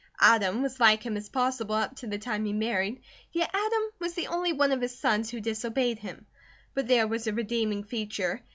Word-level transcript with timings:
Adam 0.19 0.63
was 0.63 0.79
like 0.79 1.03
him 1.05 1.15
as 1.15 1.29
possible 1.29 1.75
up 1.75 1.95
to 1.95 2.07
the 2.07 2.17
time 2.17 2.43
he 2.43 2.53
married, 2.53 2.99
yet 3.31 3.51
Adam 3.53 3.83
was 3.99 4.15
the 4.15 4.25
only 4.25 4.51
one 4.51 4.71
of 4.71 4.81
his 4.81 4.97
sons 4.97 5.29
who 5.29 5.39
disobeyed 5.39 5.99
him; 5.99 6.25
but 6.73 6.87
there 6.87 7.05
was 7.07 7.27
a 7.27 7.33
redeeming 7.33 7.83
feature. 7.83 8.41